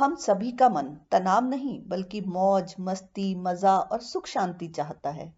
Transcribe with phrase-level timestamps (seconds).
[0.00, 5.34] हम सभी का मन तनाव नहीं, बल्कि मौज, मस्ती, मज़ा और सुख शांति चाहता है।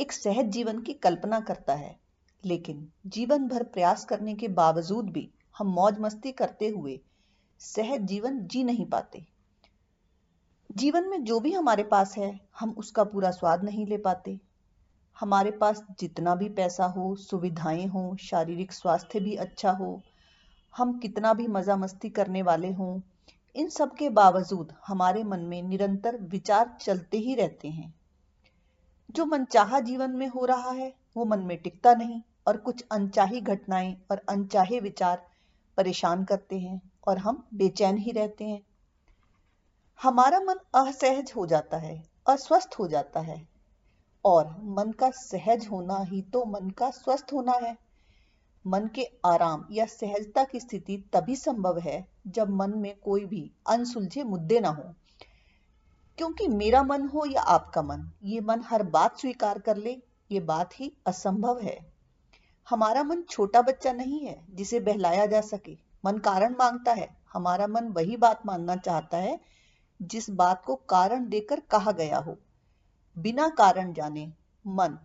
[0.00, 2.00] एक सहज जीवन की कल्पना करता है,
[2.44, 7.00] लेकिन जीवन भर प्रयास करने के बावजूद भी हम मौज मस्ती करते हुए
[7.58, 9.24] सहज जीवन जी नहीं पाते।
[10.76, 14.38] जीवन में जो भी हमारे पास है, हम उसका पूरा स्वाद नहीं ले पाते।
[15.20, 20.00] हमारे पास जितना भी पैसा हो, सुविधाएँ हो, शारीरिक स्वास्थ्य भी अच्छा हो,
[20.76, 23.00] हम कितना भी मज़ा मस्ती करने वाले हों
[23.56, 27.94] इन सब के बावजूद हमारे मन में निरंतर विचार चलते ही रहते हैं।
[29.10, 33.40] जो मनचाहा जीवन में हो रहा है, वो मन में टिकता नहीं और कुछ अनचाही
[33.40, 35.26] घटनाएँ और अनचाहे विचार
[35.76, 38.62] परेशान करते हैं और हम बेचैन ही रहते हैं।
[40.02, 43.48] हमारा मन असहज हो जाता है, अस्वस्थ हो जाता है
[44.24, 47.76] और मन का सहज होना ही तो मन का स्वस्थ होना है।
[48.66, 53.52] मन के आराम या सहजता की स्थिति तभी संभव है जब मन में कोई भी
[53.68, 54.94] अनसुलझे मुद्दे ना हो।
[56.18, 60.02] क्योंकि मेरा मन हो या आपका मन, ये मन हर बात स्वीकार कर ले,
[60.32, 61.92] ये बात ही असंभव है।
[62.70, 67.66] हमारा मन छोटा बच्चा नहीं है, जिसे बहलाया जा सके। मन कारण माँगता है, हमारा
[67.66, 69.40] मन वही बात मानना चाहता है,
[70.02, 72.38] जिस बात को कारण देकर कहा गया हो।
[73.18, 74.32] बिना कारण जाने
[74.66, 74.98] मन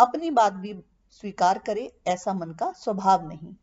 [0.00, 3.54] अपनी बात भी स्वीकार करे ऐसा मन का स्वभाव नहीं।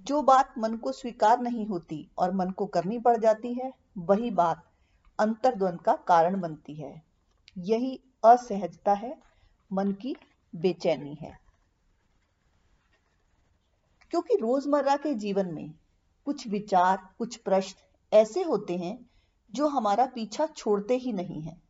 [0.00, 4.30] जो बात मन को स्वीकार नहीं होती और मन को करनी पड़ जाती है, वही
[4.30, 4.70] बात
[5.18, 7.02] अंतर्द्वंद का कारण बनती है।
[7.58, 9.22] यही असहजता है,
[9.72, 10.16] मन की
[10.54, 11.40] बेचैनी है।
[14.10, 15.74] क्योंकि रोज़मर्रा के जीवन में
[16.24, 17.76] कुछ विचार, कुछ प्रश्न
[18.12, 19.10] ऐसे होते हैं,
[19.52, 21.62] जो हमारा पीछा छोड़ते ही नहीं है।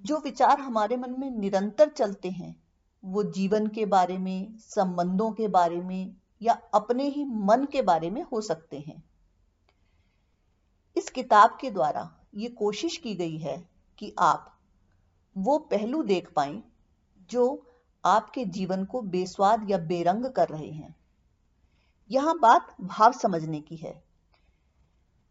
[0.00, 2.62] जो विचार हमारे मन में निरंतर चलते हैं
[3.04, 8.10] वो जीवन के बारे में, संबंधों के बारे में या अपने ही मन के बारे
[8.10, 9.02] में हो सकते हैं।
[10.96, 14.58] इस किताब के द्वारा ये कोशिश की गई है कि आप
[15.38, 16.62] वो पहलू देख पाए
[17.30, 17.66] जो
[18.04, 20.94] आपके जीवन को बेस्वाद या बेरंग कर रहे हैं।
[22.10, 24.02] यहाँ बात भाव समझने की है।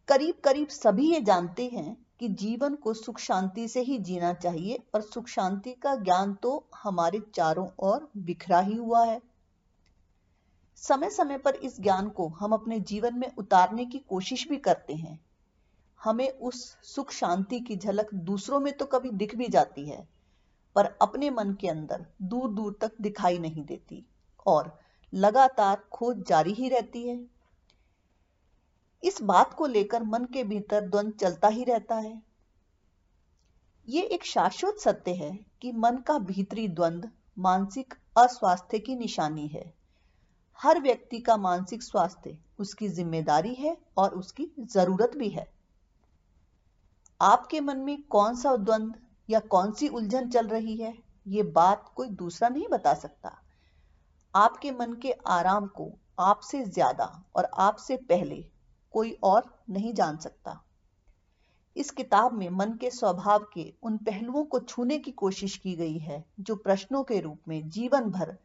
[0.08, 4.80] करीब करीब सभी ये जानते हैं कि जीवन को सुख शांति से ही जीना चाहिए
[4.96, 9.20] और सुख शांति का ज्ञान तो हमारे चारों ओर बिखरा ही हुआ है।
[10.78, 14.94] समय समय पर इस ज्ञान को हम अपने जीवन में उतारने की कोशिश भी करते
[14.94, 15.20] हैं।
[16.00, 20.08] हमें उस सुख शांति की झलक दूसरों में तो कभी दिख भी जाती है,
[20.76, 24.06] पर अपने मन के अंदर दूर दूर तक दिखाई नहीं देती,
[24.46, 24.78] और
[25.14, 27.20] लगातार खोज जारी ही रहती है।
[29.04, 32.22] इस बात को लेकर मन के भीतर द्वंद चलता ही रहता है।
[33.88, 35.32] ये एक शाश्वत सत्य है
[35.62, 39.64] कि मन का भीतरी द्वंद मानसिक अस्वास्थ्य की निशानी है।
[40.60, 45.48] हर व्यक्ति का मानसिक स्वास्थ्य उसकी ज़िम्मेदारी है और उसकी ज़रूरत भी है।
[47.22, 48.94] आपके मन में कौन सा द्वंद
[49.30, 50.94] या कौन सी उलझन चल रही है,
[51.28, 53.38] ये बात कोई दूसरा नहीं बता सकता।
[54.34, 58.44] आपके मन के आराम को आपसे ज़्यादा और आपसे पहले
[58.94, 60.62] कोई और नहीं जान सकता।
[61.76, 65.98] इस किताब में मन के स्वभाव के उन पहलुओं को छूने की कोशिश की गई
[65.98, 68.38] है, जो प्रश्नों के रूप में जीवन भर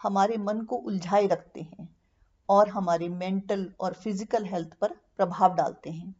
[0.00, 1.88] हमारे मन को उलझाए रखते हैं
[2.48, 6.14] और हमारे मेंटल और फ़िज़िकल हेल्थ पर प्रभाव डालते हैं।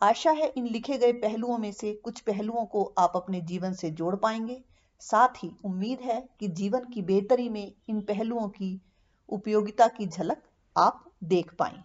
[0.00, 3.90] आशा है इन लिखे गए पहलुओं में से कुछ पहलुओं को आप अपने जीवन से
[3.90, 4.62] जोड़ पाएँगे।
[5.02, 8.80] साथ ही उम्मीद है कि जीवन की बेहतरी में इन पहलुओं की
[9.28, 10.42] उपयोगिता की झलक
[10.76, 11.82] आप देख पाएँ।